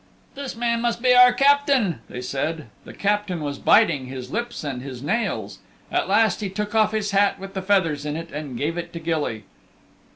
"This 0.33 0.55
man 0.55 0.81
must 0.81 1.03
be 1.03 1.13
our 1.13 1.31
Captain," 1.31 1.99
they 2.09 2.21
said. 2.21 2.65
The 2.85 2.93
Captain 2.95 3.39
was 3.39 3.59
biting 3.59 4.07
his 4.07 4.31
lips 4.31 4.63
and 4.63 4.81
his 4.81 5.03
nails. 5.03 5.59
At 5.91 6.09
last 6.09 6.41
he 6.41 6.49
took 6.49 6.73
off 6.73 6.91
his 6.91 7.11
hat 7.11 7.37
with 7.37 7.53
the 7.53 7.61
feathers 7.61 8.03
in 8.03 8.15
it 8.15 8.31
and 8.31 8.57
gave 8.57 8.79
it 8.79 8.93
to 8.93 8.99
Gilly. 8.99 9.43